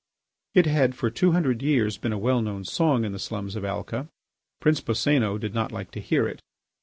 It 0.55 0.65
had, 0.65 0.95
for 0.95 1.11
two 1.11 1.33
hundred 1.33 1.61
years, 1.61 1.99
been 1.99 2.11
a 2.11 2.17
well 2.17 2.41
known 2.41 2.63
song 2.65 3.05
in 3.05 3.11
the 3.11 3.19
slums 3.19 3.55
of 3.55 3.63
Alca. 3.63 4.07
Prince 4.59 4.81
Boscénos 4.81 5.39
did 5.39 5.53
not 5.53 5.71
like 5.71 5.91
to 5.91 5.99
hear 6.01 6.27
it. 6.27 6.39